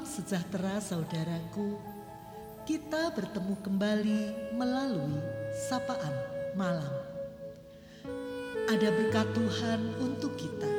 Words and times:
Salam 0.00 0.16
sejahtera 0.16 0.80
saudaraku. 0.80 1.76
Kita 2.64 3.12
bertemu 3.12 3.52
kembali 3.60 4.22
melalui 4.56 5.20
sapaan 5.68 6.16
malam. 6.56 6.88
Ada 8.64 8.96
berkat 8.96 9.28
Tuhan 9.36 10.00
untuk 10.00 10.40
kita. 10.40 10.72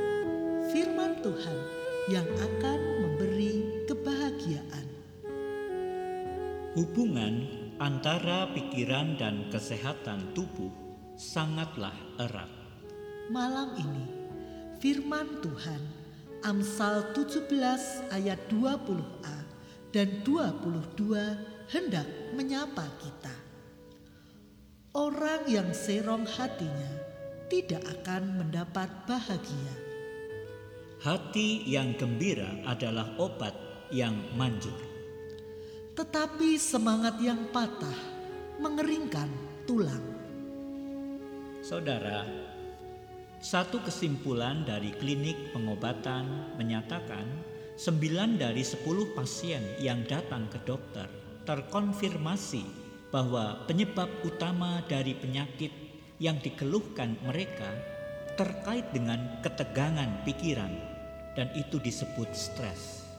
Firman 0.74 1.22
Tuhan 1.22 1.58
yang 2.10 2.26
akan 2.34 2.80
memberi 3.06 3.86
kebahagiaan. 3.86 4.90
Hubungan 6.74 7.46
antara 7.78 8.50
pikiran 8.58 9.22
dan 9.22 9.54
kesehatan 9.54 10.34
tubuh 10.34 10.74
sangatlah 11.14 11.94
erat. 12.18 12.50
Malam 13.30 13.78
ini 13.86 14.06
firman 14.82 15.46
Tuhan 15.46 16.01
Amsal 16.42 17.14
17 17.14 18.10
ayat 18.10 18.50
20a 18.50 19.38
dan 19.94 20.26
22 20.26 21.70
hendak 21.70 22.08
menyapa 22.34 22.82
kita. 22.98 23.36
Orang 24.98 25.46
yang 25.46 25.70
serong 25.70 26.26
hatinya 26.26 26.92
tidak 27.46 27.86
akan 28.02 28.42
mendapat 28.42 28.90
bahagia. 29.06 29.74
Hati 31.06 31.62
yang 31.70 31.94
gembira 31.94 32.50
adalah 32.66 33.14
obat 33.22 33.54
yang 33.94 34.18
manjur. 34.34 34.82
Tetapi 35.94 36.58
semangat 36.58 37.22
yang 37.22 37.54
patah 37.54 38.00
mengeringkan 38.58 39.30
tulang. 39.70 40.06
Saudara, 41.62 42.26
satu 43.42 43.82
kesimpulan 43.82 44.62
dari 44.62 44.94
klinik 45.02 45.50
pengobatan 45.50 46.54
menyatakan 46.62 47.26
9 47.74 48.38
dari 48.38 48.62
10 48.62 48.86
pasien 49.18 49.66
yang 49.82 50.06
datang 50.06 50.46
ke 50.54 50.62
dokter 50.62 51.10
terkonfirmasi 51.50 52.62
bahwa 53.10 53.66
penyebab 53.66 54.08
utama 54.22 54.86
dari 54.86 55.18
penyakit 55.18 55.74
yang 56.22 56.38
dikeluhkan 56.38 57.18
mereka 57.26 57.66
terkait 58.38 58.86
dengan 58.94 59.42
ketegangan 59.42 60.22
pikiran 60.22 60.70
dan 61.34 61.50
itu 61.58 61.82
disebut 61.82 62.30
stres. 62.38 63.10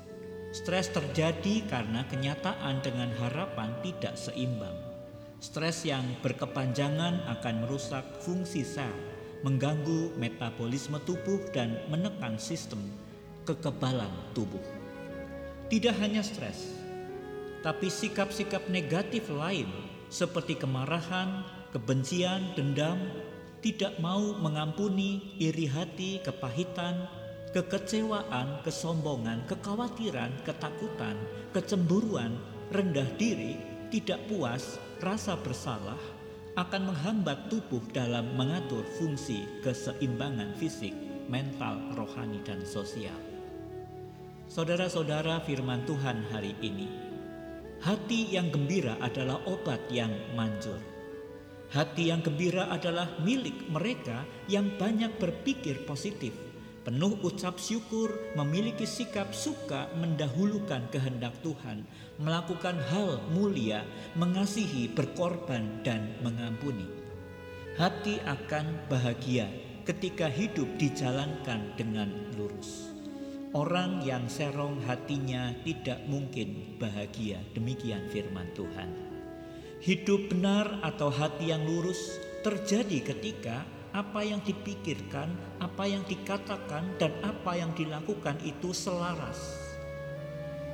Stres 0.54 0.86
terjadi 0.94 1.66
karena 1.66 2.06
kenyataan 2.06 2.78
dengan 2.78 3.10
harapan 3.18 3.74
tidak 3.82 4.14
seimbang. 4.14 4.78
Stres 5.42 5.82
yang 5.82 6.06
berkepanjangan 6.22 7.26
akan 7.26 7.66
merusak 7.66 8.06
fungsi 8.22 8.62
sel, 8.62 9.11
mengganggu 9.42 10.14
metabolisme 10.18 11.02
tubuh 11.02 11.42
dan 11.50 11.74
menekan 11.90 12.38
sistem 12.38 12.78
kekebalan 13.42 14.10
tubuh. 14.34 14.62
Tidak 15.66 15.94
hanya 15.98 16.22
stres, 16.22 16.78
tapi 17.66 17.90
sikap-sikap 17.90 18.70
negatif 18.70 19.26
lain 19.30 19.66
seperti 20.12 20.54
kemarahan, 20.54 21.42
kebencian, 21.74 22.54
dendam, 22.54 23.00
tidak 23.64 23.98
mau 23.98 24.36
mengampuni, 24.38 25.38
iri 25.40 25.66
hati, 25.66 26.20
kepahitan, 26.22 27.08
kekecewaan, 27.56 28.62
kesombongan, 28.62 29.42
kekhawatiran, 29.48 30.30
ketakutan, 30.44 31.16
kecemburuan, 31.56 32.36
rendah 32.70 33.08
diri, 33.16 33.56
tidak 33.88 34.20
puas, 34.28 34.76
rasa 35.00 35.34
bersalah 35.40 36.21
akan 36.52 36.92
menghambat 36.92 37.48
tubuh 37.48 37.80
dalam 37.96 38.36
mengatur 38.36 38.84
fungsi 39.00 39.48
keseimbangan 39.64 40.52
fisik, 40.60 40.92
mental, 41.32 41.80
rohani, 41.96 42.44
dan 42.44 42.60
sosial. 42.68 43.16
Saudara-saudara 44.52 45.40
firman 45.48 45.80
Tuhan 45.88 46.28
hari 46.28 46.52
ini, 46.60 46.92
hati 47.80 48.36
yang 48.36 48.52
gembira 48.52 49.00
adalah 49.00 49.40
obat 49.48 49.80
yang 49.88 50.12
manjur. 50.36 50.76
Hati 51.72 52.12
yang 52.12 52.20
gembira 52.20 52.68
adalah 52.68 53.16
milik 53.24 53.72
mereka 53.72 54.28
yang 54.44 54.76
banyak 54.76 55.16
berpikir 55.16 55.88
positif, 55.88 56.36
penuh 56.82 57.14
ucap 57.22 57.58
syukur, 57.58 58.10
memiliki 58.34 58.82
sikap 58.86 59.30
suka 59.30 59.90
mendahulukan 59.98 60.90
kehendak 60.90 61.34
Tuhan, 61.46 61.86
melakukan 62.18 62.78
hal 62.90 63.22
mulia, 63.30 63.86
mengasihi, 64.18 64.90
berkorban, 64.90 65.82
dan 65.86 66.18
mengampuni. 66.26 66.86
Hati 67.78 68.20
akan 68.26 68.90
bahagia 68.90 69.48
ketika 69.88 70.28
hidup 70.28 70.68
dijalankan 70.78 71.74
dengan 71.78 72.10
lurus. 72.36 72.92
Orang 73.52 74.00
yang 74.00 74.32
serong 74.32 74.80
hatinya 74.88 75.52
tidak 75.60 76.00
mungkin 76.08 76.78
bahagia, 76.80 77.36
demikian 77.52 78.08
firman 78.08 78.48
Tuhan. 78.56 78.88
Hidup 79.82 80.32
benar 80.32 80.80
atau 80.80 81.12
hati 81.12 81.52
yang 81.52 81.66
lurus 81.68 82.16
terjadi 82.40 83.12
ketika 83.12 83.66
apa 83.92 84.24
yang 84.24 84.40
dipikirkan, 84.40 85.28
apa 85.60 85.84
yang 85.84 86.00
dikatakan, 86.08 86.96
dan 86.96 87.12
apa 87.20 87.60
yang 87.60 87.76
dilakukan 87.76 88.40
itu 88.40 88.72
selaras. 88.72 89.60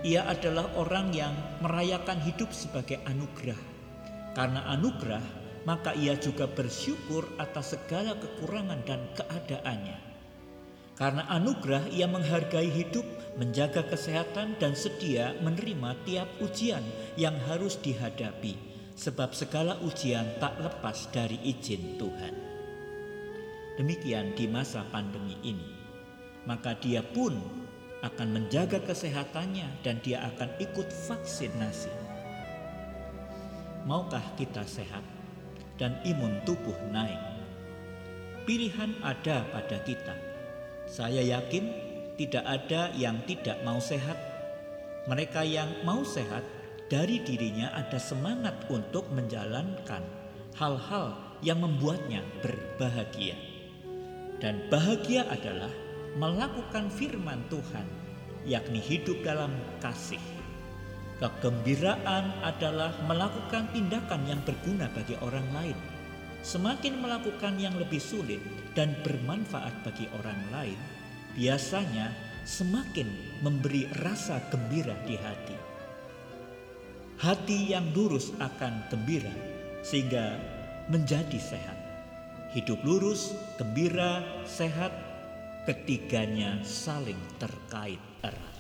Ia 0.06 0.31
adalah 0.31 0.71
orang 0.79 1.11
yang 1.11 1.34
merayakan 1.59 2.23
hidup 2.23 2.55
sebagai 2.55 3.03
anugerah. 3.03 3.59
Karena 4.39 4.71
anugerah, 4.71 5.25
maka 5.67 5.91
ia 5.99 6.15
juga 6.15 6.47
bersyukur 6.47 7.27
atas 7.43 7.75
segala 7.75 8.15
kekurangan 8.15 8.87
dan 8.87 9.03
keadaannya. 9.19 9.99
Karena 10.95 11.27
anugerah 11.31 11.91
ia 11.91 12.06
menghargai 12.06 12.71
hidup, 12.71 13.06
menjaga 13.35 13.87
kesehatan 13.87 14.59
dan 14.62 14.79
sedia 14.79 15.35
menerima 15.43 15.99
tiap 16.06 16.31
ujian 16.39 16.83
yang 17.19 17.35
harus 17.50 17.79
dihadapi. 17.83 18.55
Sebab 18.99 19.31
segala 19.35 19.79
ujian 19.83 20.39
tak 20.39 20.59
lepas 20.62 21.11
dari 21.11 21.39
izin 21.43 21.99
Tuhan. 21.99 22.48
Demikian 23.78 24.34
di 24.34 24.50
masa 24.50 24.83
pandemi 24.91 25.39
ini. 25.47 25.71
Maka 26.44 26.75
dia 26.83 27.00
pun 27.00 27.39
akan 28.03 28.28
menjaga 28.34 28.83
kesehatannya 28.83 29.87
dan 29.87 30.03
dia 30.03 30.27
akan 30.34 30.50
ikut 30.59 30.91
vaksinasi. 31.06 31.94
Maukah 33.87 34.22
kita 34.34 34.67
sehat 34.67 35.06
dan 35.78 35.94
imun 36.03 36.43
tubuh 36.43 36.77
naik? 36.91 37.22
Pilihan 38.43 38.99
ada 39.06 39.47
pada 39.55 39.78
kita 39.87 40.28
saya 40.88 41.21
yakin 41.21 41.69
tidak 42.17 42.49
ada 42.49 42.88
yang 42.97 43.21
tidak 43.28 43.61
mau 43.61 43.77
sehat. 43.77 44.17
Mereka 45.05 45.44
yang 45.44 45.69
mau 45.84 46.00
sehat 46.00 46.41
dari 46.88 47.21
dirinya 47.21 47.77
ada 47.77 48.00
semangat 48.00 48.56
untuk 48.72 49.05
menjalankan 49.12 50.00
hal-hal 50.56 51.12
yang 51.44 51.61
membuatnya 51.61 52.25
berbahagia. 52.41 53.37
Dan 54.38 54.71
bahagia 54.71 55.26
adalah 55.26 55.71
melakukan 56.15 56.91
firman 56.94 57.43
Tuhan, 57.50 57.87
yakni 58.47 58.78
hidup 58.78 59.19
dalam 59.26 59.50
kasih. 59.82 60.22
Kegembiraan 61.19 62.31
adalah 62.47 62.94
melakukan 63.10 63.66
tindakan 63.75 64.22
yang 64.31 64.38
berguna 64.47 64.87
bagi 64.94 65.19
orang 65.19 65.47
lain 65.50 65.78
semakin 66.43 67.03
melakukan 67.03 67.59
yang 67.59 67.75
lebih 67.75 67.99
sulit 67.99 68.38
dan 68.75 68.94
bermanfaat 69.03 69.75
bagi 69.82 70.06
orang 70.15 70.38
lain, 70.55 70.78
biasanya 71.34 72.15
semakin 72.47 73.09
memberi 73.43 73.91
rasa 74.00 74.38
gembira 74.49 74.94
di 75.05 75.19
hati. 75.19 75.56
Hati 77.19 77.75
yang 77.75 77.91
lurus 77.91 78.31
akan 78.38 78.87
gembira 78.87 79.34
sehingga 79.82 80.38
menjadi 80.87 81.37
sehat. 81.37 81.78
Hidup 82.49 82.81
lurus, 82.81 83.37
gembira, 83.61 84.25
sehat, 84.49 84.89
ketiganya 85.69 86.65
saling 86.65 87.21
terkait 87.37 88.00
erat. 88.25 88.57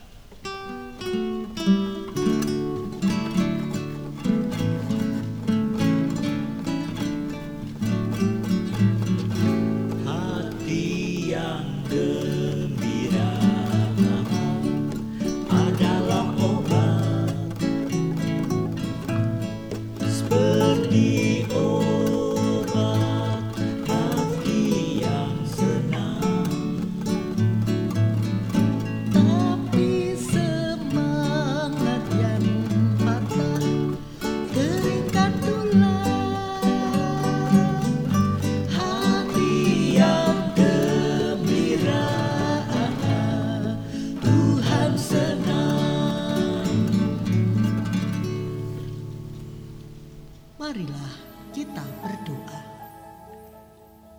Marilah 50.68 51.16
kita 51.56 51.80
berdoa. 52.04 52.60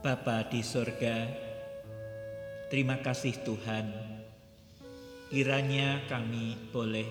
Bapa 0.01 0.49
di 0.49 0.65
sorga, 0.65 1.29
terima 2.73 2.97
kasih 3.05 3.37
Tuhan. 3.45 3.85
Kiranya 5.29 6.09
kami 6.09 6.57
boleh 6.73 7.05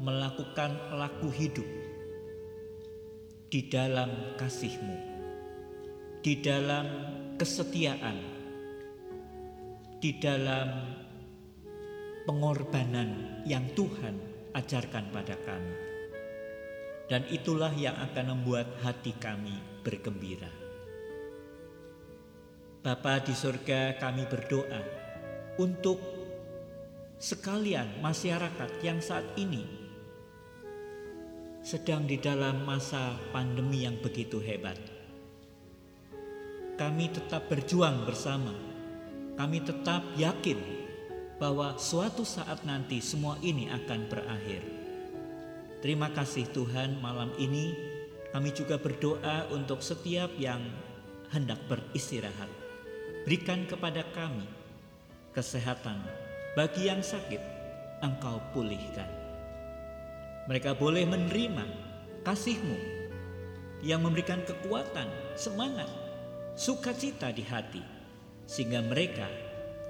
melakukan 0.00 0.72
laku 0.96 1.28
hidup 1.28 1.68
di 3.52 3.68
dalam 3.68 4.40
kasihmu, 4.40 4.96
di 6.24 6.40
dalam 6.40 6.88
kesetiaan, 7.36 8.16
di 10.00 10.16
dalam 10.16 10.96
pengorbanan 12.24 13.44
yang 13.44 13.68
Tuhan 13.76 14.16
ajarkan 14.56 15.12
pada 15.12 15.36
kami. 15.44 15.95
Dan 17.06 17.22
itulah 17.30 17.70
yang 17.74 17.94
akan 17.94 18.34
membuat 18.34 18.66
hati 18.82 19.14
kami 19.14 19.54
bergembira. 19.86 20.50
Bapa 22.82 23.22
di 23.22 23.34
surga 23.34 23.98
kami 23.98 24.26
berdoa 24.30 24.82
untuk 25.58 25.98
sekalian 27.18 27.98
masyarakat 28.02 28.70
yang 28.82 29.02
saat 29.02 29.26
ini 29.34 29.86
sedang 31.66 32.06
di 32.06 32.14
dalam 32.22 32.62
masa 32.62 33.18
pandemi 33.34 33.82
yang 33.82 33.98
begitu 33.98 34.38
hebat. 34.38 34.78
Kami 36.78 37.10
tetap 37.10 37.50
berjuang 37.50 38.06
bersama. 38.06 38.54
Kami 39.34 39.58
tetap 39.64 40.06
yakin 40.14 40.62
bahwa 41.42 41.74
suatu 41.74 42.22
saat 42.22 42.62
nanti 42.62 43.02
semua 43.02 43.34
ini 43.42 43.66
akan 43.66 44.00
berakhir. 44.06 44.75
Terima 45.86 46.10
kasih 46.10 46.50
Tuhan 46.50 46.98
malam 46.98 47.30
ini 47.38 47.70
kami 48.34 48.50
juga 48.50 48.74
berdoa 48.74 49.46
untuk 49.54 49.78
setiap 49.78 50.34
yang 50.34 50.58
hendak 51.30 51.62
beristirahat 51.70 52.50
Berikan 53.22 53.70
kepada 53.70 54.02
kami 54.10 54.50
kesehatan 55.30 56.02
bagi 56.58 56.90
yang 56.90 57.06
sakit, 57.06 57.38
engkau 58.02 58.42
pulihkan. 58.50 59.06
Mereka 60.50 60.74
boleh 60.74 61.06
menerima 61.06 61.62
kasih-Mu 62.26 62.78
yang 63.86 64.02
memberikan 64.02 64.42
kekuatan, 64.42 65.06
semangat, 65.38 65.86
sukacita 66.58 67.30
di 67.30 67.46
hati, 67.46 67.86
sehingga 68.50 68.82
mereka 68.82 69.30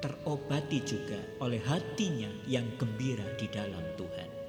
terobati 0.05 0.85
juga 0.85 1.17
oleh 1.41 1.65
hatinya 1.65 2.29
yang 2.45 2.69
gembira 2.77 3.25
di 3.41 3.49
dalam 3.49 3.97
Tuhan. 3.97 4.46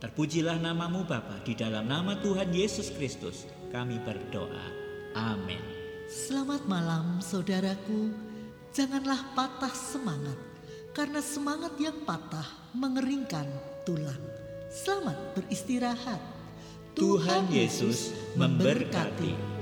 Terpujilah 0.00 0.56
namamu 0.56 1.04
Bapa 1.04 1.44
di 1.44 1.52
dalam 1.52 1.84
nama 1.84 2.16
Tuhan 2.24 2.48
Yesus 2.56 2.88
Kristus 2.88 3.44
kami 3.68 4.00
berdoa. 4.00 4.66
Amin. 5.12 5.60
Selamat 6.08 6.64
malam 6.64 7.20
saudaraku, 7.20 8.08
janganlah 8.72 9.20
patah 9.36 9.76
semangat 9.76 10.40
karena 10.96 11.20
semangat 11.20 11.76
yang 11.76 12.00
patah 12.08 12.48
mengeringkan 12.72 13.44
tulang. 13.84 14.24
Selamat 14.72 15.36
beristirahat. 15.36 16.22
Tuhan 16.96 17.52
Yesus 17.52 18.16
memberkati. 18.40 19.59